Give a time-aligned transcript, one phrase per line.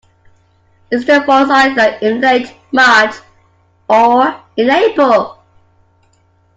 [0.91, 3.13] Easter falls either in late March
[3.87, 5.37] or in April